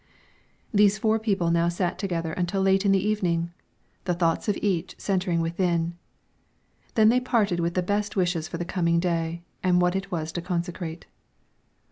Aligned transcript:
These 0.73 0.97
four 0.97 1.19
people 1.19 1.51
now 1.51 1.69
sat 1.69 1.99
together 1.99 2.33
until 2.33 2.63
late 2.63 2.87
in 2.87 2.91
the 2.91 3.07
evening, 3.07 3.51
the 4.05 4.15
thoughts 4.15 4.47
of 4.47 4.57
each 4.57 4.95
centering 4.99 5.41
within; 5.41 5.93
then 6.95 7.09
they 7.09 7.19
parted 7.19 7.59
with 7.59 7.75
the 7.75 7.83
best 7.83 8.15
wishes 8.15 8.47
for 8.47 8.57
the 8.57 8.65
coming 8.65 8.99
day 8.99 9.43
and 9.61 9.79
what 9.79 9.95
it 9.95 10.09
was 10.11 10.31
to 10.31 10.41
consecrate. 10.41 11.05